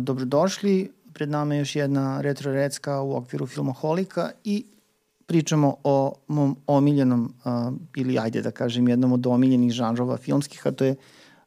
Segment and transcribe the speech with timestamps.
[0.00, 0.90] dobrodošli.
[1.12, 4.64] Pred nama je još jedna retro recka u okviru filmoholika i
[5.26, 10.70] pričamo o mom omiljenom, uh, ili ajde da kažem jednom od omiljenih žanrova filmskih, a
[10.70, 10.96] to je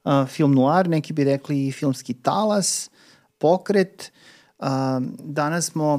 [0.04, 2.90] uh, film noir, neki bi rekli i filmski talas,
[3.38, 4.12] pokret.
[4.60, 4.66] Uh,
[5.20, 5.94] danas smo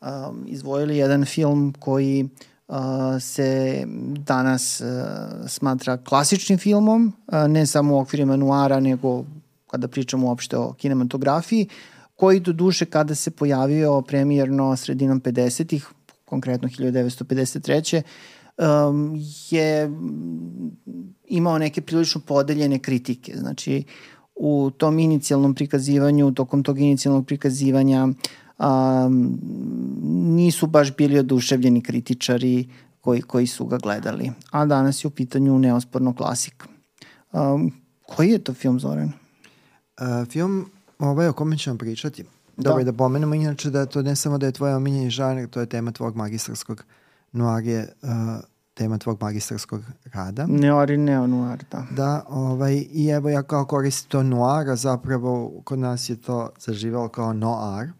[0.00, 0.08] uh,
[0.46, 2.28] izvojili jedan film koji
[2.68, 2.76] uh,
[3.20, 3.82] se
[4.18, 4.86] danas uh,
[5.48, 9.24] smatra klasičnim filmom, uh, ne samo u okvirima noara, nego
[9.70, 11.68] kada pričamo uopšte o kinematografiji,
[12.16, 15.86] koji do duše kada se pojavio premijerno sredinom 50-ih,
[16.24, 18.02] konkretno 1953
[18.58, 19.90] um, je
[21.26, 23.36] imao neke prilično podeljene kritike.
[23.36, 23.84] Znači,
[24.34, 28.08] u tom inicijalnom prikazivanju, tokom tog inicijalnog prikazivanja
[28.58, 29.38] um,
[30.36, 32.68] nisu baš bili oduševljeni kritičari
[33.00, 34.30] koji, koji su ga gledali.
[34.50, 36.64] A danas je u pitanju neosporno klasik.
[37.32, 37.72] Um,
[38.06, 39.12] koji je to film, Zoran?
[39.98, 42.24] Uh, film ovaj o kome ćemo pričati
[42.56, 42.90] Dobro, da.
[42.90, 45.92] da pomenemo inače da to ne samo da je tvoj omiljeni žanr, to je tema
[45.92, 46.84] tvog magistarskog
[47.32, 48.08] noir je uh,
[48.74, 50.46] tema tvog magistarskog rada.
[50.48, 51.86] Noir i neo-noir, da.
[51.90, 56.50] Da, ovaj, i evo ja kao koristim to noir, a zapravo kod nas je to
[56.58, 57.90] zaživalo kao noir.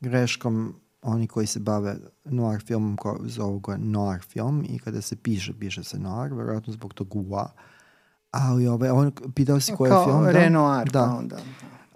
[0.00, 5.16] Greškom oni koji se bave noir filmom ko, zovu ga noir film i kada se
[5.16, 7.50] piše, piše se noir, verovatno zbog tog ua.
[8.30, 10.22] Ali ovaj, on, pitao si koji je film?
[10.22, 11.00] Kao Renoir, da.
[11.00, 11.36] pa onda.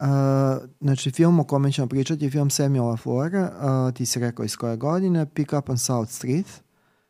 [0.01, 0.09] Uh,
[0.81, 3.51] znači, film o kome ćemo pričati je film Samuela Flora,
[3.89, 6.47] uh, ti si rekao iz koje godine, Pick Up on South Street.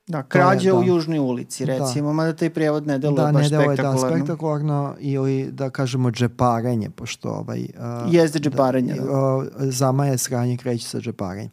[0.06, 0.78] Da, krađe je, da.
[0.78, 1.78] u Južnoj ulici, da.
[1.78, 2.12] recimo, da.
[2.12, 4.08] mada taj prijevod ne deluje da, baš ne deluje, spektakularno.
[4.08, 7.60] Da, spektakularno ili da kažemo džeparenje, pošto ovaj...
[7.60, 9.02] Uh, Jeste džeparenje, da.
[9.02, 9.36] da.
[9.36, 11.50] Uh, zama je sranje kreće sa džeparenjem.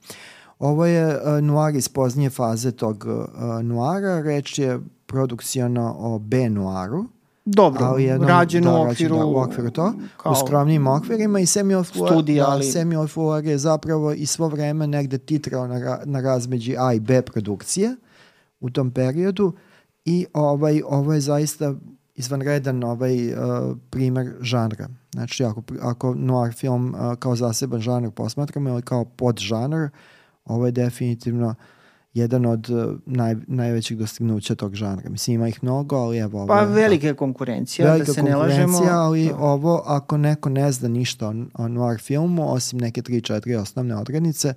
[0.60, 7.06] Ovo je uh, noir iz poznije faze tog uh, noara, reč je produkcijano o B-noiru,
[7.52, 11.40] Dobro, ali jednom, rađeno da, u okviru, da, u okviru to, kao, u skromnim okvirima
[11.40, 11.46] i
[11.84, 12.64] studija, da,
[13.50, 17.96] je zapravo i svo vreme negde titrao na, na razmeđi A i B produkcije
[18.60, 19.54] u tom periodu
[20.06, 21.74] i ovaj, ovo je zaista
[22.16, 23.38] izvanredan ovaj uh,
[23.90, 24.88] primer žanra.
[25.14, 29.90] Znači, ako, ako noir film uh, kao zaseban žanr posmatramo ili kao podžanr,
[30.46, 31.56] ovo je definitivno uh,
[32.14, 35.10] jedan od uh, naj, najvećih dostignuća tog žanra.
[35.10, 36.48] Mislim, ima ih mnogo, ali evo...
[36.48, 38.80] Pa ovo, velika je konkurencija, da velika da se ne lažemo.
[38.92, 39.38] ali da.
[39.38, 44.54] ovo, ako neko ne zna ništa o, o noir filmu, osim neke 3-4 osnovne odrednice,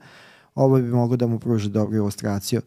[0.54, 2.60] ovo bi mogo da mu pruži dobru ilustraciju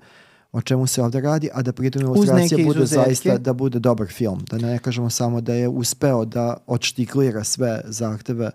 [0.52, 4.46] o čemu se ovde radi, a da pritom ilustracija bude zaista da bude dobar film.
[4.52, 8.52] Da ne kažemo samo da je uspeo da odštiklira sve zahteve uh,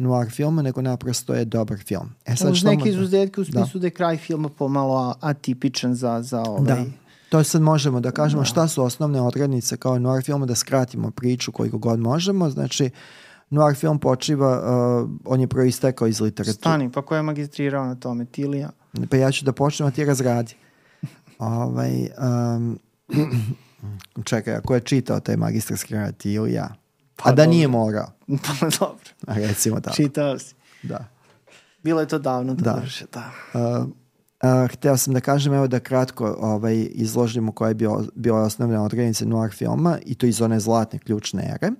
[0.00, 2.10] noir filma, nego naprosto je dobar film.
[2.26, 3.50] E sad Uz neke izuzetke u da.
[3.50, 3.80] smislu da.
[3.80, 6.66] da je kraj filma pomalo atipičan za, za ovaj...
[6.66, 6.84] Da.
[7.28, 8.46] To sad možemo da kažemo da.
[8.46, 12.50] šta su osnovne odrednice kao noir filma, da skratimo priču koliko god možemo.
[12.50, 12.90] Znači,
[13.50, 14.58] noir film počiva,
[15.02, 16.54] uh, on je proistekao iz literature.
[16.54, 18.24] Stani, pa ko je magistrirao na tome?
[18.24, 18.70] Tilija?
[19.10, 20.54] Pa ja ću da počnem, a ti razradi.
[21.38, 22.08] ovaj,
[22.56, 22.78] um,
[24.30, 26.79] čekaj, ako je čitao taj magistarski rad, Tilija?
[27.22, 27.50] Pa, A da dobro.
[27.50, 28.06] nije morao.
[28.46, 29.10] Pa dobro.
[29.26, 29.96] A recimo tako.
[29.96, 30.54] Čitao si.
[30.82, 31.04] Da.
[31.82, 32.80] Bilo je to davno da, da.
[32.80, 33.30] Drže, da.
[33.54, 38.40] Uh, uh, hteo sam da kažem evo da kratko ovaj, izložimo koja je bio, bila
[38.40, 41.72] osnovna odrednica noir filma i to iz one zlatne ključne ere.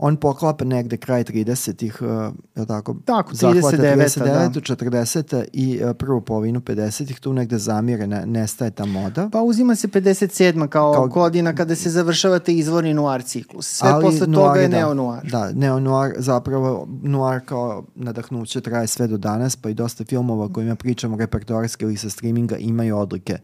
[0.00, 2.08] On poklapa negde kraj 30-ih, uh,
[2.56, 2.96] je tako?
[3.04, 3.62] Tako, 39.
[3.72, 4.60] 39 da.
[4.60, 9.28] 40 i uh, prvu polovinu 50-ih, tu negde zamire, ne, nestaje ta moda.
[9.32, 10.68] Pa uzima se 57.
[10.68, 13.66] kao, kao godina kada se završava te izvorni noir ciklus.
[13.66, 15.30] Sve ali posle noir, toga je da, neo-noir.
[15.30, 20.76] Da, neo-noir, zapravo noir kao nadahnuće traje sve do danas, pa i dosta filmova kojima
[20.76, 23.38] pričamo repertoarske ili sa streaminga imaju odlike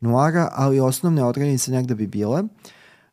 [0.00, 2.42] noara, ali osnovne odrednice negde bi bile.
[2.42, 2.48] Uh,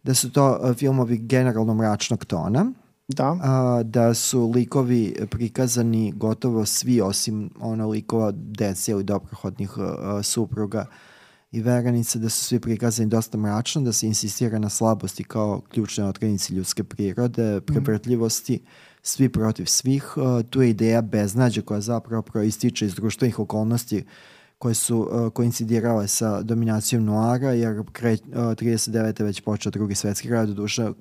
[0.03, 2.71] da su to uh, filmovi generalno mračnog tona,
[3.07, 3.37] Da.
[3.41, 9.83] A, da su likovi prikazani gotovo svi osim ono likova dece ili dobrohodnih uh,
[10.23, 10.85] supruga
[11.51, 16.05] i veranice, da su svi prikazani dosta mračno, da se insistira na slabosti kao ključne
[16.05, 17.63] otkrenici ljudske prirode, mhm.
[17.63, 18.61] prevrtljivosti,
[19.01, 20.17] svi protiv svih.
[20.17, 24.05] Uh, tu je ideja beznađa koja zapravo proističe iz društvenih okolnosti
[24.63, 29.23] koje su uh, koincidirale sa dominacijom Noara, jer kre, uh, 39.
[29.23, 30.91] već počeo drugi svetski rad, duša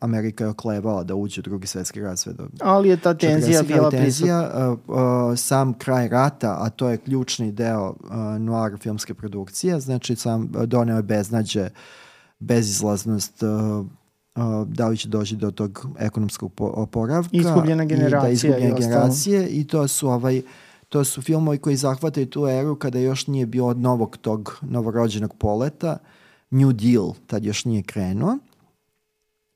[0.00, 2.48] Amerika je oklevala da uđe u drugi svetski rad sve do...
[2.60, 7.52] Ali je ta tenzija bila tenzija, uh, uh, sam kraj rata, a to je ključni
[7.52, 11.68] deo uh, noir filmske produkcije, znači sam doneo je beznađe,
[12.38, 13.86] bezizlaznost, uh,
[14.36, 17.28] uh, da li će doći do tog ekonomskog oporavka.
[17.32, 18.28] Izgubljena generacija.
[18.28, 20.42] I da, izgubljena generacije i to su ovaj
[20.88, 25.34] To su filmovi koji zahvataju tu eru kada još nije bio od novog tog novorođenog
[25.38, 25.98] poleta.
[26.50, 28.38] New Deal tad još nije krenuo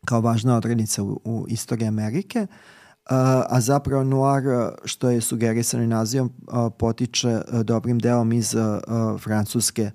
[0.04, 2.46] kao važna odrednica u, u istoriji Amerike.
[3.48, 4.44] a zapravo noir,
[4.84, 6.32] što je sugerisano nazivom,
[6.78, 8.54] potiče dobrim delom iz
[9.18, 9.90] francuske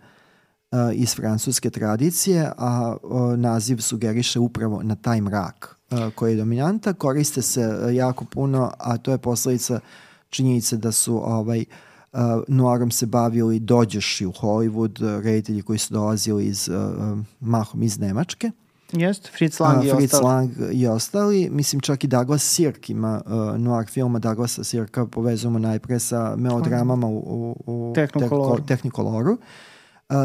[0.93, 2.95] iz francuske tradicije, a
[3.37, 5.77] naziv sugeriše upravo na taj mrak
[6.15, 6.93] koji je dominanta.
[6.93, 9.79] Koriste se jako puno, a to je posledica
[10.29, 11.65] činjenice da su ovaj,
[12.47, 16.69] noirom se bavili dođeši u Hollywood, reditelji koji su dolazili iz,
[17.39, 18.51] mahom iz Nemačke.
[18.91, 20.25] Jeste, Fritz Lang i Fritz ostali.
[20.25, 21.49] Lang i ostali.
[21.51, 27.07] Mislim, čak i Douglas Sirk ima uh, noir filma Douglasa Sirka, povezujemo najpre sa melodramama
[27.07, 28.63] u, u, u Technicoloru.
[28.65, 29.31] Technicoloru.
[29.31, 29.37] Uh,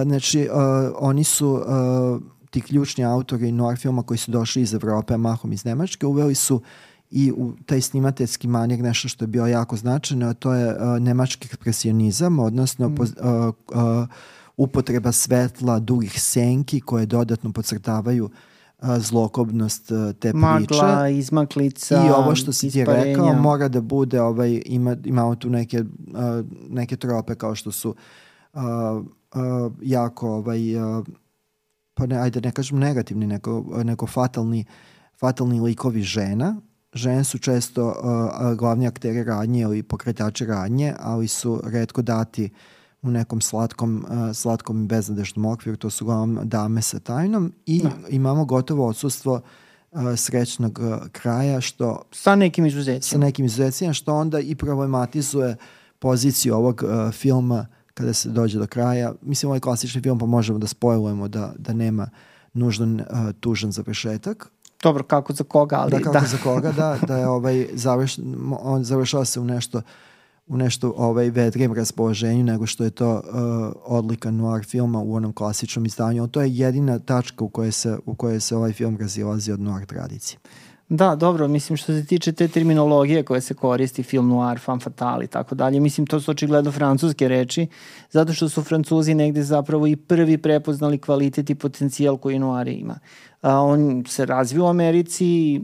[0.03, 5.17] znači, uh, oni su uh, ti ključni autori noir filma koji su došli iz Evrope,
[5.17, 6.63] mahom iz Nemačke, uveli su
[7.13, 10.99] i u taj snimateljski manjer nešto što je bio jako značajno, a to je uh,
[11.01, 12.95] nemački ekspresionizam, odnosno mm.
[12.95, 14.09] poz, uh, uh,
[14.57, 18.31] upotreba svetla, dugih senki koje dodatno podcrtavaju
[18.79, 20.83] a, zlokobnost te Magla, priče.
[20.83, 23.05] Magla, izmaklica, I ovo što si ti isparenja.
[23.05, 27.95] rekao mora da bude, ovaj, ima, imamo tu neke, a, neke trope kao što su
[28.53, 31.03] a, a, jako ovaj, a,
[31.95, 34.65] pa ne, ajde ne kažem negativni, neko, neko fatalni,
[35.21, 36.57] fatalni likovi žena.
[36.93, 42.51] Žene su često uh, glavni akteri radnje ili pokretači radnje, ali su redko dati
[43.03, 47.83] u nekom slatkom, uh, slatkom i beznadežnom okviru, to su uglavnom dame sa tajnom i
[47.83, 47.91] da.
[48.09, 49.41] imamo gotovo odsustvo
[49.91, 55.57] uh, srećnog uh, kraja što sa nekim izuzecima sa nekim izuzecima što onda i problematizuje
[55.99, 59.13] poziciju ovog uh, filma kada se dođe do kraja.
[59.23, 62.11] Mislim, ovaj klasični film pa možemo da spojujemo da, da nema
[62.53, 64.51] nužno uh, tužan završetak.
[64.83, 65.99] Dobro, kako za koga, ali da.
[65.99, 66.05] da.
[66.05, 68.19] kako za koga, da, da je ovaj, završ,
[68.61, 69.83] on završava se u nešto
[70.47, 73.23] u nešto ovaj vedrijem raspoloženju nego što je to uh,
[73.85, 76.29] odlika noir filma u onom klasičnom izdanju.
[76.29, 79.87] To je jedina tačka u kojoj se, u kojoj se ovaj film razilazi od noir
[79.87, 80.39] tradicije.
[80.95, 85.25] Da, dobro, mislim što se tiče te terminologije koje se koristi, film noir, fan fatale
[85.25, 87.67] i tako dalje, mislim to su očigledno francuske reči,
[88.11, 92.99] zato što su francuzi negde zapravo i prvi prepoznali kvalitet i potencijal koji noir ima.
[93.43, 95.61] A, on se razvio u Americi,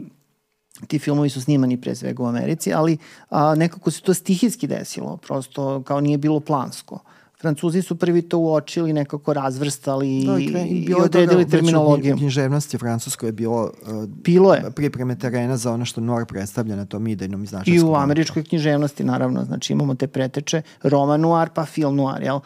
[0.87, 2.97] ti filmovi su snimani pre svega u Americi, ali
[3.29, 6.99] a, nekako se to stihijski desilo, prosto kao nije bilo plansko.
[7.41, 12.15] Francuzi su prvi to uočili, nekako razvrstali da, i, i, i odredili terminologiju.
[12.15, 14.71] U književnosti Francuskoj je bilo, uh, bilo je.
[14.75, 19.03] pripreme terena za ono što noir predstavlja na tom idejnom i I u američkoj književnosti,
[19.03, 19.43] naravno.
[19.43, 22.39] Znači imamo te preteče roman noir pa film noir, jel?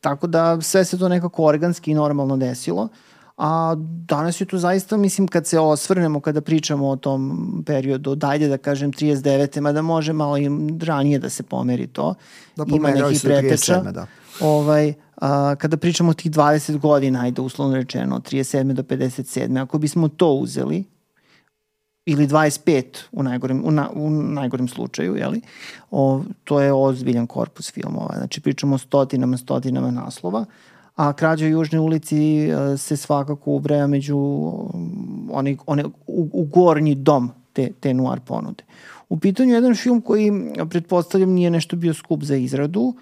[0.00, 2.88] Tako da sve se to nekako organski i normalno desilo.
[3.36, 3.74] A
[4.06, 8.58] danas je to zaista, mislim, kad se osvrnemo, kada pričamo o tom periodu, dajde da
[8.58, 9.60] kažem 39.
[9.60, 10.50] mada može malo i
[10.82, 12.14] ranije da se pomeri to.
[12.56, 13.82] Da, Ima nekih preteča.
[13.84, 14.06] 37, da
[14.40, 18.72] ovaj, a, kada pričamo o tih 20 godina, ajde uslovno rečeno, od 37.
[18.72, 19.62] do 57.
[19.62, 20.84] Ako bismo to uzeli,
[22.06, 25.40] ili 25 u najgorem, u, na, u najgorem slučaju, jeli?
[25.90, 28.14] O, to je ozbiljan korpus filmova.
[28.16, 30.44] Znači, pričamo o stotinama, stotinama naslova,
[30.96, 32.48] a Krađa u Južnoj ulici
[32.78, 34.18] se svakako ubraja među
[35.30, 38.64] one, one, u, u gornji dom te, te noir ponude.
[39.08, 40.32] U pitanju je jedan film koji,
[40.70, 42.94] pretpostavljam, nije nešto bio skup za izradu,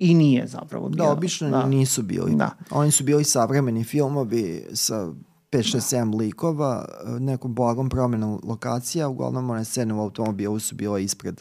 [0.00, 1.04] i nije zapravo bio.
[1.04, 1.66] Da, obično da.
[1.66, 2.34] nisu bili.
[2.36, 2.50] Da.
[2.70, 5.12] Oni su bili savremeni filmovi sa 5,
[5.50, 6.88] 6, 7 likova,
[7.18, 11.40] nekom blagom promenom lokacija, uglavnom one scene u automobilu su bile ispred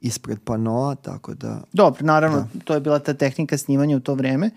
[0.00, 1.62] ispred panoa, tako da...
[1.72, 2.60] Dobro, naravno, da.
[2.64, 4.50] to je bila ta tehnika snimanja u to vreme.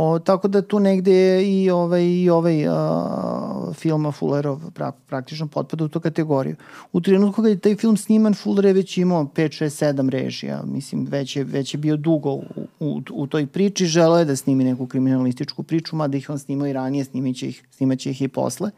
[0.00, 5.46] O, tako da tu negde je i ovaj, i ovaj a, film Fullerov pra, praktično
[5.46, 6.56] potpada u tu kategoriju.
[6.92, 10.62] U trenutku kada je taj film sniman, Fuller je već imao 5, 6, 7 režija.
[10.64, 12.44] Mislim, već je, već je bio dugo u,
[12.80, 13.86] u, u toj priči.
[13.86, 17.62] Želeo je da snimi neku kriminalističku priču, mada ih on snimao i ranije, snimaće ih,
[17.70, 18.70] snimaće ih i posle.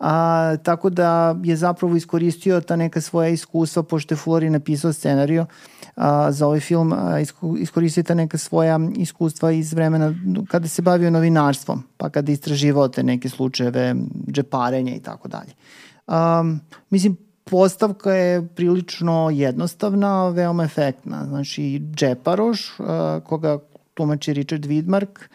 [0.00, 5.46] A, tako da je zapravo iskoristio ta neka svoja iskustva, pošto je Fuller napisao scenariju,
[5.96, 7.20] a, za ovaj film a,
[7.58, 10.14] iskoristio ta neka svoja iskustva iz vremena
[10.48, 13.94] kada se bavio novinarstvom, pa kada istraživao te neke slučajeve
[14.30, 15.52] džeparenja i tako dalje.
[16.90, 21.24] Mislim, postavka je prilično jednostavna, veoma efektna.
[21.26, 23.58] Znači, džeparoš, a, koga
[23.94, 25.28] tumači Richard Widmark,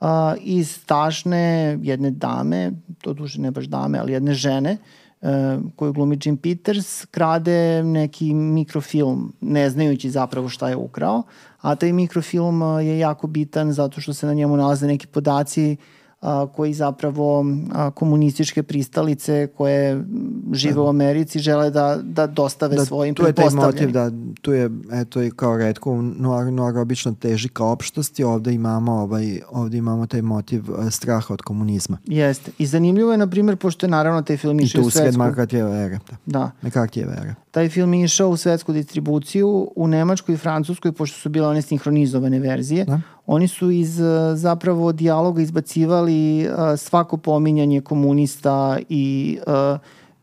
[0.00, 4.76] a, iz tašne jedne dame, to duže ne baš dame, ali jedne žene,
[5.20, 5.28] uh,
[5.76, 11.22] koju glumi Jim Peters, krade neki mikrofilm, ne znajući zapravo šta je ukrao,
[11.60, 15.76] a taj mikrofilm je jako bitan zato što se na njemu nalaze neki podaci
[16.20, 20.04] a, koji zapravo a, komunističke pristalice koje
[20.52, 20.80] žive da.
[20.80, 24.10] u Americi žele da, da dostave da, svojim tu je taj motiv da
[24.40, 29.40] tu je eto i kao redko noir, noir obično teži ka opštosti ovde imamo ovaj
[29.50, 33.90] ovde imamo taj motiv straha od komunizma jeste i zanimljivo je na primjer pošto je
[33.90, 36.50] naravno taj film išao u svetsku Markatjeva era da.
[36.62, 36.86] da.
[37.22, 41.62] era taj film išao u svetsku distribuciju u Nemačkoj i Francuskoj pošto su bile one
[41.62, 44.00] sinhronizovane verzije da oni su iz
[44.34, 49.38] zapravo dijaloga izbacivali svako pominjanje komunista i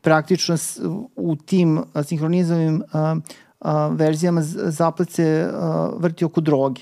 [0.02, 0.56] praktično
[1.16, 2.84] u tim sinhronizovim
[3.92, 5.52] verzijama zaplet se
[6.00, 6.82] vrti oko droge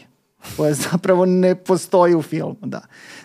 [0.57, 2.81] koja zapravo ne postoji u filmu, da.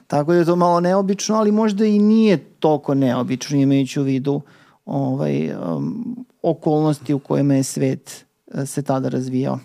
[0.07, 4.41] Tako da je to malo neobično, ali možda i nije toliko neobično imajući u vidu
[4.87, 8.25] ovaj, um, okolnosti u kojima je svet
[8.67, 9.59] se tada razvijao.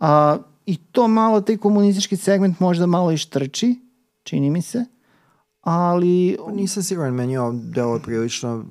[0.00, 0.36] A,
[0.68, 3.80] i to malo, taj komunistički segment možda malo i štrči,
[4.22, 4.84] čini mi se,
[5.60, 6.36] ali...
[6.46, 8.64] Pa nisam siguran, meni je ovo delo prilično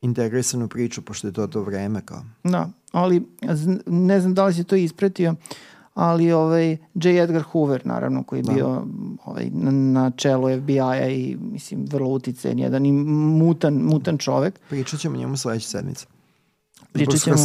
[0.00, 2.22] integrisanu priču, pošto je to to vreme kao.
[2.44, 3.26] Da, ali
[3.86, 5.34] ne znam da li si to ispratio,
[5.94, 7.22] ali ovaj J.
[7.22, 8.52] Edgar Hoover, naravno, koji je da.
[8.52, 8.86] bio
[9.24, 14.60] ovaj, na, na čelu FBI-a i, mislim, vrlo uticen, jedan i mutan, mutan čovek.
[14.68, 16.06] Pričat ćemo njemu sledeće sedmice.
[16.92, 17.36] Pričat ćemo,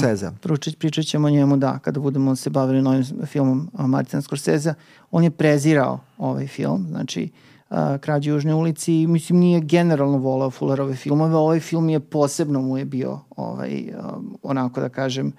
[0.42, 4.74] pričat, pričat ćemo njemu, da, kada budemo se bavili novim filmom Martina Scorsese.
[5.12, 7.30] On je prezirao ovaj film, znači
[7.70, 11.36] uh, Krađe Južne ulici i mislim nije generalno volao Fullerove filmove.
[11.36, 15.34] Ovaj film je posebno mu je bio ovaj, um, onako da kažem uh,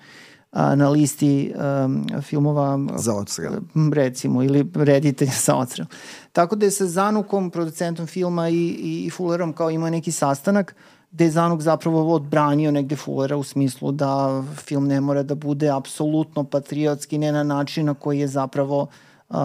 [0.53, 1.53] na listi
[1.85, 3.53] um, filmova za odstrel
[3.93, 5.87] recimo ili reditelja za odstrel.
[6.33, 10.75] Tako da je sa Zanukom, producentom filma i, i, Fullerom kao imao neki sastanak
[11.17, 15.71] gde je Zanuk zapravo odbranio negde Fullera u smislu da film ne mora da bude
[15.71, 18.87] apsolutno patriotski, ne na način na koji je zapravo
[19.29, 19.37] uh,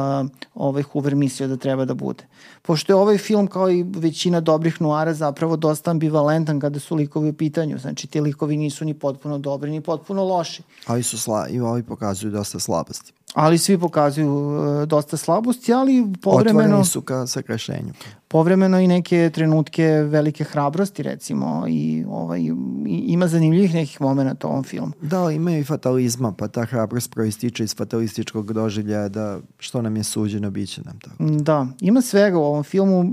[0.55, 2.23] ovaj Hoover mislio da treba da bude.
[2.61, 7.29] Pošto je ovaj film kao i većina dobrih nuara zapravo dosta ambivalentan kada su likovi
[7.29, 7.77] u pitanju.
[7.77, 10.63] Znači ti likovi nisu ni potpuno dobri ni potpuno loši.
[10.85, 16.07] Ali su sla, i ovi pokazuju dosta slabosti ali svi pokazuju uh, dosta slabosti, ali
[16.21, 16.59] povremeno...
[16.59, 17.93] Otvoreni su ka sakrešenju.
[18.27, 22.53] Povremeno i neke trenutke velike hrabrosti, recimo, i, ovaj, i,
[22.87, 24.91] ima zanimljivih nekih momenta u ovom filmu.
[25.01, 30.03] Da, ima i fatalizma, pa ta hrabrost proističe iz fatalističkog doživljaja da što nam je
[30.03, 31.15] suđeno, bit će nam tako.
[31.19, 33.03] Da, ima svega u ovom filmu,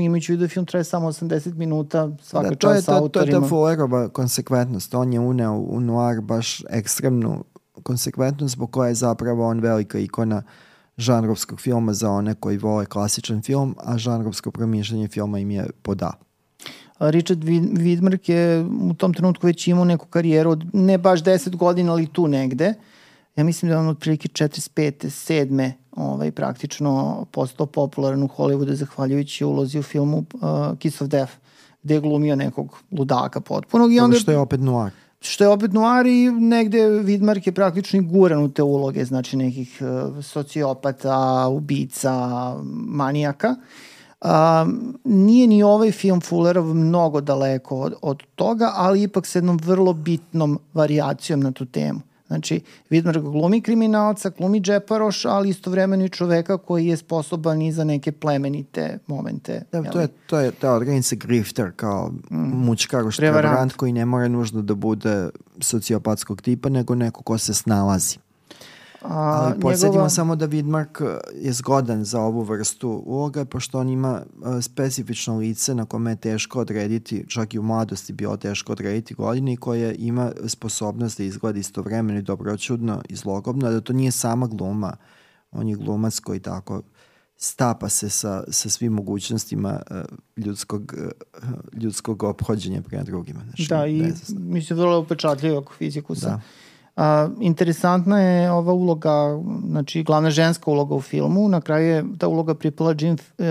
[0.00, 3.30] imajući da film traje samo 80 minuta, svaka da, čast autorima.
[3.30, 7.44] To je ta Fullerova konsekventnost, on je uneo u noir baš ekstremnu
[7.82, 10.42] konsekventno zbog koje je zapravo on velika ikona
[10.96, 16.12] žanrovskog filma za one koji vole klasičan film, a žanrovsko promišljanje filma im je poda.
[16.98, 21.92] Richard Widmark je u tom trenutku već imao neku karijeru od ne baš 10 godina,
[21.92, 22.74] ali tu negde.
[23.36, 24.92] Ja mislim da je on otprilike 45.
[25.06, 25.72] 7.
[25.90, 31.32] Ovaj, praktično postao popularan u Hollywoodu zahvaljujući ulozi u filmu uh, Kiss of Death,
[31.82, 33.92] gde je glumio nekog ludaka potpunog.
[33.92, 37.98] I onda, što je opet noir što je opet noir i negde Vidmark je praktično
[37.98, 42.14] i guran u te uloge, znači nekih uh, sociopata, ubica,
[42.86, 43.54] manijaka.
[44.20, 49.58] Um, nije ni ovaj film Fullerov mnogo daleko od, od toga, ali ipak s jednom
[49.64, 52.00] vrlo bitnom variacijom na tu temu.
[52.32, 52.60] Znači,
[52.90, 58.12] Vidmar glumi kriminalca, glumi džeparoš, ali istovremeno i čoveka koji je sposoban i za neke
[58.12, 59.62] plemenite momente.
[59.72, 62.36] Da, to je, to je ta organica grifter, kao mm.
[62.36, 65.28] mučkar, prevarant koji ne mora nužno da bude
[65.60, 68.18] sociopatskog tipa, nego neko ko se snalazi.
[69.04, 70.08] A, Ali podsjetimo njegova...
[70.08, 71.04] samo da Vidmark e,
[71.34, 74.22] je zgodan za ovu vrstu uloga, pošto on ima
[74.58, 79.14] e, specifično lice na kome je teško odrediti, čak i u mladosti bilo teško odrediti
[79.14, 84.10] godine i koje ima sposobnost da izgleda istovremeno i dobročudno i zlogobno, da to nije
[84.10, 84.96] sama gluma,
[85.52, 86.82] on je glumac koji tako
[87.36, 89.96] stapa se sa, sa svim mogućnostima uh,
[90.44, 91.48] ljudskog, uh,
[91.82, 93.40] ljudskog obhođenja prema drugima.
[93.44, 96.28] Znači, da, i mislim vrlo upečatljivog fiziku sa.
[96.28, 96.40] Da
[96.96, 102.28] A, interesantna je ova uloga, znači glavna ženska uloga u filmu, na kraju je ta
[102.28, 103.46] uloga pripala Jean, uh,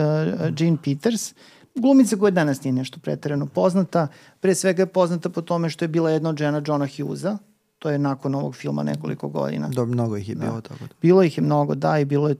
[0.60, 1.34] Jean Peters,
[1.76, 4.08] glumica koja danas nije nešto preterano poznata,
[4.40, 7.38] pre svega je poznata po tome što je bila jedna od žena Johna Hughesa,
[7.80, 9.68] to je nakon ovog filma nekoliko godina.
[9.68, 10.62] Da, mnogo ih je bilo da.
[10.62, 10.94] tako da.
[11.02, 12.36] Bilo ih je mnogo, da, i bilo je,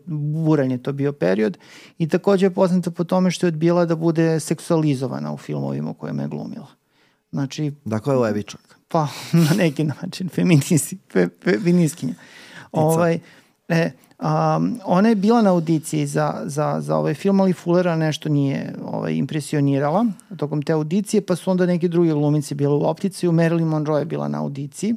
[0.46, 1.58] buran je to bio period.
[1.98, 5.94] I takođe je poznata po tome što je odbila da bude seksualizovana u filmovima u
[5.94, 6.68] kojima je glumila.
[7.32, 7.72] Znači...
[7.86, 8.81] Dakle, levičak.
[8.92, 9.08] Pa,
[9.50, 12.14] na neki način, feministi, fe, feministkinja.
[12.72, 13.20] Ovaj,
[13.70, 18.30] e, um, ona je bila na audiciji za, za, za ovaj film, ali Fullera nešto
[18.30, 20.06] nije ovaj, impresionirala
[20.38, 23.32] tokom te audicije, pa su onda neki drugi glumici bile u opticiju.
[23.32, 24.96] Marilyn Monroe je bila na audiciji.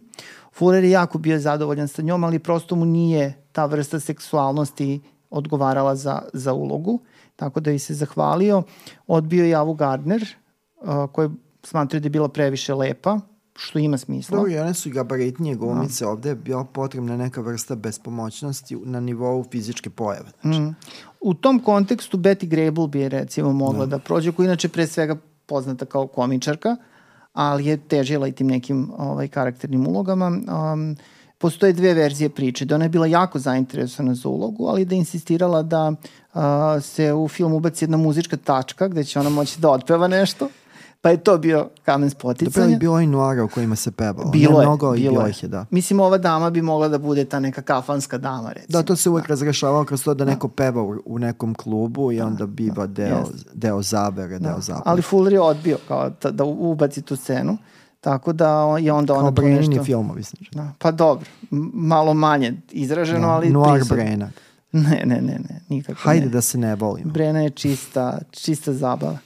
[0.53, 5.97] Fuller je jako bio zadovoljan sa njom, ali prosto mu nije ta vrsta seksualnosti odgovarala
[5.97, 7.01] za, za ulogu
[7.37, 8.63] tako da i se zahvalio.
[9.07, 10.35] Odbio je Avu Gardner,
[10.77, 11.31] uh, koja
[11.63, 13.21] smatraju da je bila previše lepa,
[13.57, 14.37] što ima smisla.
[14.37, 19.45] Dobro, i one su gabaritnije glumice, ovde je bila potrebna neka vrsta bespomoćnosti na nivou
[19.51, 20.31] fizičke pojave.
[20.43, 20.61] Znači.
[20.61, 20.75] Mm.
[21.21, 24.87] U tom kontekstu Betty Grable bi je recimo mogla da, da prođe, koja inače pre
[24.87, 26.77] svega poznata kao komičarka,
[27.33, 30.27] ali je težila i tim nekim ovaj, karakternim ulogama.
[30.27, 30.97] Um,
[31.39, 34.99] postoje dve verzije priče, da ona je bila jako zainteresovana za ulogu, ali da je
[34.99, 35.89] insistirala da
[36.35, 36.43] uh,
[36.83, 40.49] se u film ubaci jedna muzička tačka gde će ona moći da otpeva nešto
[41.05, 42.51] Pa je to bio kamen spoticanja.
[42.55, 44.31] Dobro je bilo i noara u kojima se pevalo.
[44.31, 45.35] Bilo je, mnogo bilo bilo je.
[45.43, 45.67] je, da.
[45.71, 48.79] Mislim, ova dama bi mogla da bude ta neka kafanska dama, recimo.
[48.79, 49.29] Da, to se uvek da.
[49.29, 53.49] razrešavalo kroz to da neko peva u, u nekom klubu i onda biva deo, Jest.
[53.55, 54.49] deo zabere, Da.
[54.49, 54.83] deo zabere.
[54.87, 57.57] Ali Fuller je odbio kao ta, da ubaci tu scenu.
[58.01, 59.85] Tako da je onda Kao ona to Brenini nešto...
[59.85, 60.51] filmovi, znači.
[60.53, 61.27] Da, pa dobro,
[61.75, 63.83] malo manje izraženo, ali Noir.
[63.91, 64.31] Brena.
[64.73, 66.33] Ne, ne, ne, ne, nikako Hajde ne.
[66.33, 67.13] da se ne volimo.
[67.13, 69.19] Brena je čista, čista zabava.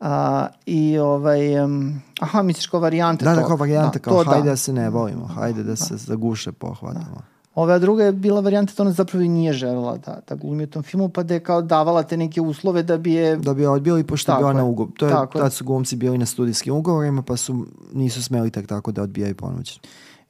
[0.00, 3.46] A, I ovaj, um, aha, misliš kao varijanta Da, da, toga.
[3.46, 4.56] kao varijanta, kao to hajde da.
[4.56, 7.22] se ne volimo, hajde da se za guše pohvatamo.
[7.54, 10.66] Ova druga je bila varijanta da ona zapravo i nije želela da, da glumi u
[10.66, 13.36] tom filmu, pa da je kao davala te neke uslove da bi je...
[13.36, 13.62] Da bi
[14.06, 14.92] pošto je Tako bio na je, ugovor.
[14.96, 18.66] To je, tako tad su glumci bili na studijskim ugovorima pa su, nisu smeli tak
[18.66, 19.78] tako da odbijaju ponuđen.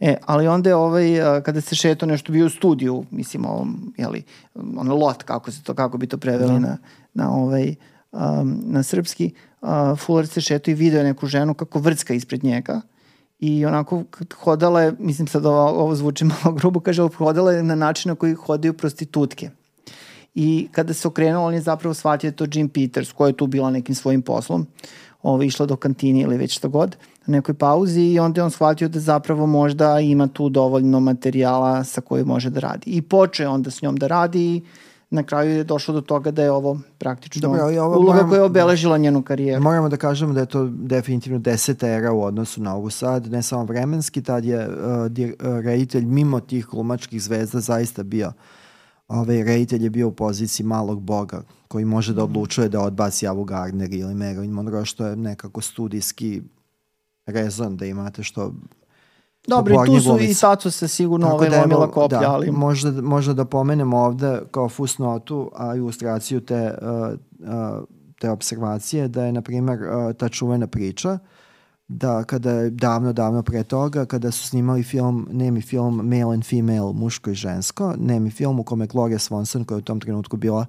[0.01, 1.07] E, ali onda je ovaj,
[1.43, 4.23] kada se šeto nešto bio u studiju, mislim, ovom, jeli,
[4.55, 6.59] ono lot, kako, se to, kako bi to preveli Da.
[6.59, 6.79] na,
[7.15, 7.75] na, ovaj,
[8.17, 9.33] um, na srpski,
[9.63, 9.69] uh,
[9.99, 12.81] Fuller se šeto i video neku ženu kako vrcka ispred njega
[13.41, 14.05] i onako
[14.35, 18.15] hodala je, mislim sad ovo, ovo zvuči malo grubo, kaže, hodala je na način na
[18.15, 19.51] koji hodaju prostitutke.
[20.35, 23.47] I kada se okrenuo, on je zapravo shvatio da to Jim Peters, koja je tu
[23.47, 24.67] bila nekim svojim poslom,
[25.23, 26.97] ovo, išla do kantine ili već šta god,
[27.27, 31.85] na nekoj pauzi i onda je on shvatio da zapravo možda ima tu dovoljno materijala
[31.85, 32.91] sa kojim može da radi.
[32.91, 34.63] I počeo je onda s njom da radi i
[35.11, 38.29] na kraju je došlo do toga da je ovo praktično Dobro, ali ovo uloga moram-
[38.29, 39.63] koja je obeležila njenu karijeru.
[39.63, 43.43] Moramo da kažemo da je to definitivno deseta era u odnosu na ovu sad, ne
[43.43, 48.33] samo vremenski, tad je uh, dir, uh, reditelj mimo tih glumačkih zvezda zaista bio
[49.09, 53.45] ovaj reditelj je bio u poziciji malog boga koji može da odlučuje da odbaci Avu
[53.45, 56.43] Gardner ili Marilyn Monroe što je nekako studijski
[57.27, 58.53] rezon da imate što
[59.47, 60.41] Dobro, i tu su i glumice.
[60.41, 62.51] Taco se sigurno Tako ovaj da, lomila koplja, da, ali...
[62.51, 67.85] možda, možda da pomenemo ovde kao fusnotu, a ilustraciju te, uh, uh,
[68.21, 71.19] te observacije, da je, na primjer, uh, ta čuvena priča,
[71.89, 76.45] da kada je davno, davno pre toga, kada su snimali film, nemi film Male and
[76.45, 80.37] Female, muško i žensko, nemi film u kome Gloria Swanson, koja je u tom trenutku
[80.37, 80.67] bila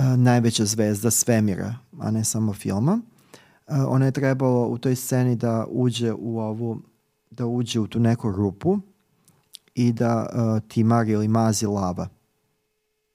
[0.00, 3.00] uh, najveća zvezda svemira, a ne samo filma,
[3.66, 6.78] uh, ona je trebalo u toj sceni da uđe u ovu
[7.38, 8.78] da uđe u tu neku rupu
[9.74, 12.08] i da uh, timar ili mazi lava.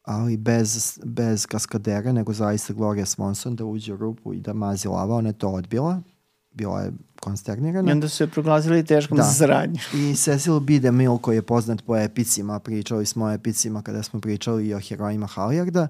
[0.03, 4.87] Ali bez, bez kaskadera, nego zaista Gloria Swanson da uđe u rupu i da mazi
[4.87, 5.15] lava.
[5.15, 6.01] Ona je to odbila.
[6.51, 7.91] Bila je I konsternirana.
[7.91, 9.23] onda su je proglasili teškom Da.
[9.23, 9.79] za saradnju.
[9.93, 10.79] I Cecil B.
[10.79, 14.79] DeMille koji je poznat po epicima, pričali smo o epicima kada smo pričali i o
[14.79, 15.87] herojima Halliarda,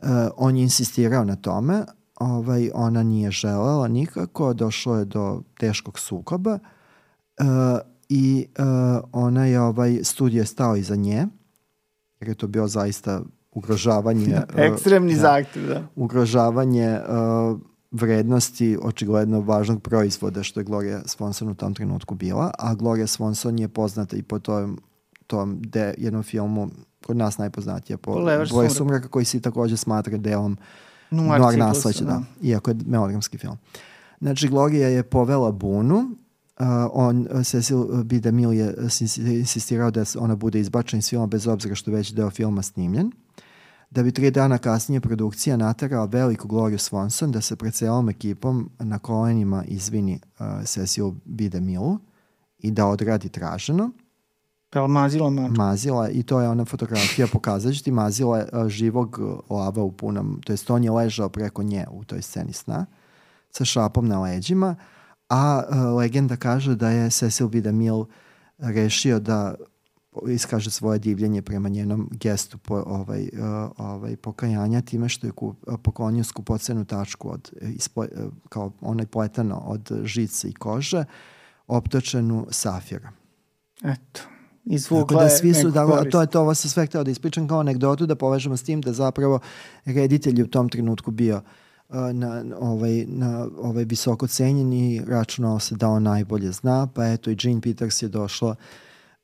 [0.00, 1.84] uh, on je insistirao na tome,
[2.14, 6.60] ovaj, ona nije želela nikako, došlo je do teškog sukoba uh,
[8.08, 8.64] i uh,
[9.12, 11.26] ona je, ovaj, studio je stao iza nje,
[12.20, 13.22] jer je to bio zaista
[13.52, 15.82] ugrožavanje uh, Ekstremni da, zahtev, da.
[15.96, 22.74] ugrožavanje uh, vrednosti očigledno važnog proizvoda što je Gloria Swanson u tom trenutku bila, a
[22.74, 24.78] Gloria Swanson je poznata i po tom,
[25.26, 26.70] tom de, jednom filmu
[27.06, 28.74] kod nas najpoznatija po Boje sumraka.
[28.74, 30.56] sumraka koji se takođe smatra delom
[31.10, 32.10] Noir nasleća, da.
[32.10, 32.22] da.
[32.42, 33.56] Iako je melodramski film.
[34.20, 36.10] Znači, Gloria je povela bunu,
[36.60, 38.20] uh, on, uh, Cecil B.
[38.20, 42.12] DeMille je uh, insi- insistirao da ona bude izbačena iz filma bez obzira što već
[42.12, 43.12] deo filma snimljen.
[43.90, 48.70] Da bi tri dana kasnije produkcija naterala veliku Gloriju Swanson da se pred celom ekipom
[48.78, 51.48] na kolenima izvini uh, Cecil B.
[51.48, 51.96] DeMille
[52.58, 53.90] i da odradi traženo
[54.70, 55.48] Pa je mazila ma.
[55.48, 59.18] mazila i to je ona fotografija pokazat ću ti mazila je, a, živog
[59.50, 62.86] lava u punom, to jest on je ležao preko nje u toj sceni sna
[63.50, 64.95] sa šapom na leđima, a,
[65.28, 65.62] a
[65.96, 67.60] legenda kaže da je Cecil B.
[67.60, 68.04] DeMille
[68.58, 69.54] rešio da
[70.28, 75.56] iskaže svoje divljenje prema njenom gestu po, ovaj, a, ovaj, pokajanja time što je kup,
[75.82, 81.04] poklonio skupocenu tačku od, e, isple, a, kao onaj pletano od žice i kože
[81.66, 83.12] optočenu safira.
[83.84, 84.20] Eto.
[84.64, 87.60] Izvukla da svi su, da, to je to, ovo sam sve hteo da ispričam kao
[87.60, 89.40] anegdotu, da povežemo s tim da zapravo
[89.84, 91.42] reditelj u tom trenutku bio uh,
[92.12, 97.30] na, ovaj, na ovaj visoko cenjen i računao se da on najbolje zna, pa eto
[97.30, 98.54] i Gene Peters je došla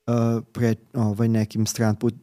[0.07, 0.13] uh,
[0.51, 2.13] pre, ovaj, nekim stran put,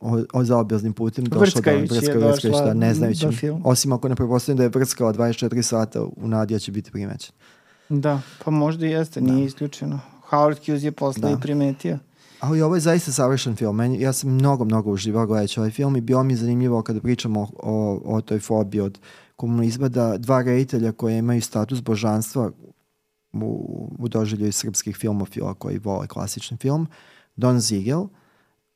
[0.00, 3.26] o, o zaobilaznim putem došla do je došla šta, ne znajući.
[3.26, 3.60] do filma.
[3.64, 7.34] Osim ako ne prepostavljam da je vrckala 24 sata u nadija će biti primećen.
[7.88, 10.00] Da, pa možda i jeste, nije isključeno.
[10.30, 11.30] Howard Hughes je posle Da.
[11.30, 11.98] i primetio.
[12.40, 13.76] Ali ovo je zaista savršen film.
[13.76, 17.00] Meni, ja sam mnogo, mnogo uživao gledajući ovaj film i bio mi je zanimljivo kada
[17.00, 18.98] pričamo o, o, o toj fobiji od
[19.40, 22.50] komunizma da dva reditelja koje imaju status božanstva
[23.32, 26.86] u, u doživljaju srpskih filmofila koji vole klasični film,
[27.36, 28.06] Don Ziegel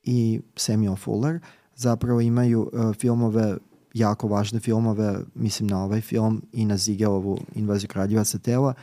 [0.02, 1.40] i Samuel Fuller,
[1.74, 3.56] zapravo imaju uh, filmove
[3.94, 8.74] jako važne filmove, mislim na ovaj film i na Ziegelovu invaziju kraljevaca tela,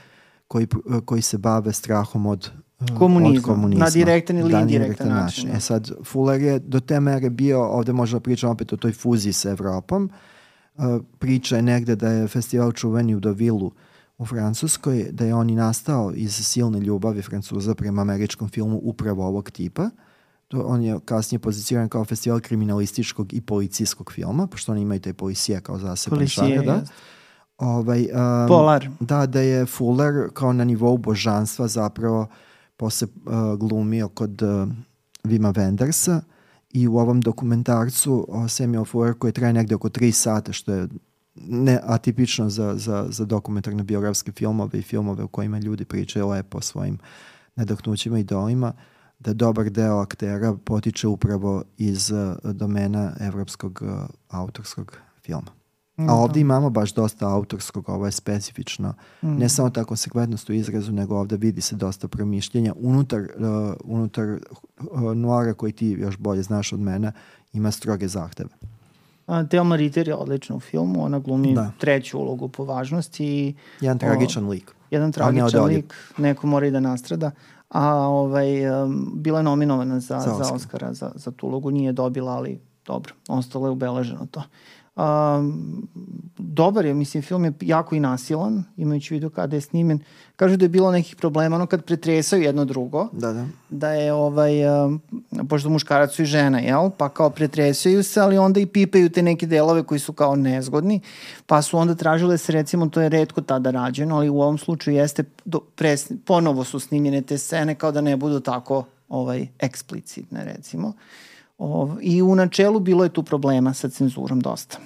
[0.48, 3.86] koji, pr- koji se bave strahom od uh, Komunizma, od komunizma.
[3.86, 5.58] na direktan ili Da, indirektan način, da.
[5.58, 9.34] E sad, Fuller je do te mere bio, ovde možemo pričamo opet o toj fuziji
[9.34, 10.31] sa Evropom, Uh,
[11.20, 13.72] priča je negde da je festival čuveni u Dovilu
[14.18, 19.28] u Francuskoj, da je on i nastao iz silne ljubavi Francuza prema američkom filmu upravo
[19.28, 19.90] ovog tipa.
[20.48, 25.14] To, on je kasnije poziciran kao festival kriminalističkog i policijskog filma, pošto oni imaju taj
[25.14, 26.82] policija kao zaseban Policije, da.
[27.58, 28.90] Ovaj, um, Polar.
[29.00, 32.28] Da, da je Fuller kao na nivou božanstva zapravo
[32.78, 34.70] posle uh, glumio kod uh,
[35.24, 36.22] Vima Wendersa
[36.74, 40.88] i u ovom dokumentarcu o Fuller koji traje negde oko 3 sata, što je
[41.36, 46.58] ne atipično za, za, za dokumentarne biografske filmove i filmove u kojima ljudi pričaju lepo
[46.58, 46.98] o svojim
[47.56, 48.74] nadahnućima i idolima,
[49.20, 53.90] da dobar deo aktera potiče upravo iz uh, domena evropskog uh,
[54.30, 55.61] autorskog filma.
[56.10, 58.94] A ovde imamo baš dosta autorskog, ovo je specifično.
[59.22, 62.74] Ne samo ta konsekventnost u izrazu, nego ovde vidi se dosta promišljenja.
[62.76, 63.28] Unutar, uh,
[63.84, 64.28] unutar
[64.92, 67.12] uh, Noara, koji ti još bolje znaš od mene,
[67.54, 68.50] ima stroge zahteve.
[69.28, 71.72] A, Thelma Ritter je odlična u filmu, ona glumi Da.
[71.78, 74.72] treću ulogu po važnosti i Jedan tragičan lik.
[74.92, 77.32] jedan tragičan lik, neko mora i da nastrada.
[77.70, 80.56] A ovaj, um, bila je nominovana za, Za za, Oscar.
[80.56, 84.44] Oscara za, za tu ulogu, nije dobila, ali dobro, ostalo je ubeleženo to.
[84.96, 85.88] Um,
[86.38, 90.00] dobar je, mislim, film je jako i nasilan, imajući u vidu kada je snimen.
[90.36, 93.46] Kažu da je bilo nekih problema, ono kad pretresaju jedno drugo, Da, da.
[93.70, 95.02] da je ovaj, um,
[95.50, 96.90] pošto muškarac su i žena, jel?
[96.98, 101.00] Pa kao pretresaju se, ali onda i pipaju te neke delove koji su kao nezgodni,
[101.46, 104.98] pa su onda tražile se, recimo, to je redko tada rađeno, ali u ovom slučaju
[104.98, 110.46] jeste, do, pres, ponovo su snimljene te scene kao da ne budu tako ovaj, eksplicitne,
[110.46, 110.88] recimo.
[110.88, 110.94] Ov,
[112.02, 114.78] I u načelu bilo je tu problema sa cenzurom dosta.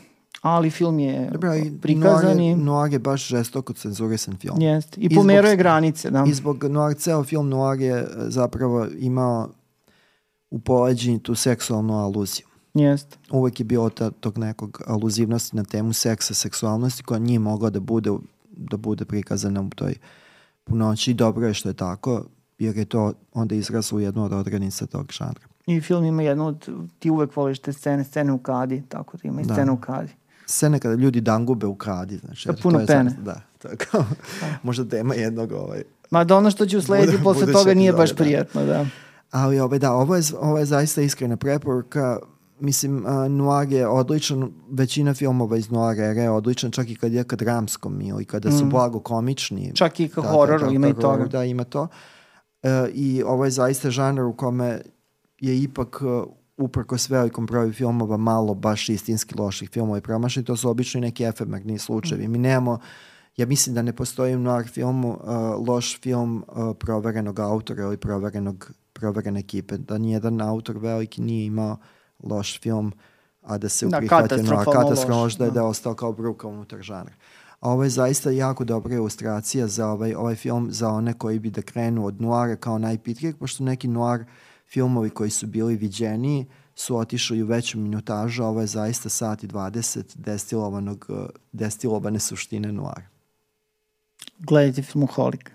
[0.41, 2.55] Ali film je Dobro, i prikazan i...
[2.55, 4.61] Noir, je baš žestoko cenzurisan film.
[4.61, 4.97] Jest.
[4.97, 6.23] I I pomerao zbog- je granice, da.
[6.27, 9.49] I zbog Noir, ceo film Noir je e, zapravo imao
[10.49, 12.45] u poleđini tu seksualnu aluziju.
[12.73, 13.19] Jest.
[13.31, 17.79] uvek je bilo ta, tog nekog aluzivnosti na temu seksa, seksualnosti koja nije mogla da
[17.79, 18.11] bude,
[18.49, 19.95] da bude prikazana u toj
[20.63, 21.11] punoći.
[21.11, 22.25] I dobro je što je tako,
[22.59, 25.41] jer je to onda izraslo u jednu od odrednica tog žanra.
[25.65, 29.27] I film ima jednu od, ti uvek voliš te scene, scene u kadi, tako da
[29.27, 29.53] ima i Da.
[29.53, 30.11] scene u kadi.
[30.45, 32.47] Scene kada ljudi dangube u kradi, znači.
[32.47, 33.15] Da, eto, puno to je pene.
[33.21, 34.05] Da, to je kao,
[34.63, 38.15] možda tema jednog ovaj, Ma da ono što će uslediti posle toga nije baš da.
[38.15, 38.85] prijatno, da.
[39.31, 42.19] Ali ovaj, da, ovo je, ovo je zaista iskrena preporuka.
[42.59, 47.23] Mislim, uh, Noir je odličan, većina filmova iz Noir je odličan, čak i kad je
[47.23, 49.69] kad dramskom ili kada su blago komični.
[49.69, 49.75] Mm.
[49.75, 51.29] Čak i ka Da, hororu da, ima i ka hororu, toga.
[51.29, 51.87] Da, ima to.
[52.63, 54.81] E, I ovo je zaista žanar u kome
[55.39, 56.23] je ipak uh,
[56.57, 61.01] uprkos velikom broju filmova malo baš istinski loših filmova i promašeni, to su obično i
[61.01, 62.27] neki efemerni slučajevi.
[62.27, 62.79] Mi nemamo,
[63.37, 67.97] ja mislim da ne postoji u noir filmu uh, loš film uh, proverenog autora ili
[67.97, 69.77] proverenog, proverene ekipe.
[69.77, 71.77] Da nijedan autor veliki nije imao
[72.23, 72.93] loš film,
[73.41, 74.49] a da se Da, uprihvatio noir.
[74.49, 75.53] katastrofalno loš, loš, da je, da.
[75.53, 77.13] da ostao kao bruka unutar žanra.
[77.59, 81.49] A ovo je zaista jako dobra ilustracija za ovaj, ovaj film za one koji bi
[81.49, 84.25] da krenu od noara kao najpitrijeg, pošto neki noir
[84.75, 89.43] filmovi koji su bili viđeniji su otišli u veću minutažu, a ovo je zaista sat
[89.43, 91.07] i 20 destilovanog,
[91.51, 93.07] destilovane suštine noara.
[94.39, 95.51] Gledajte filmoholika.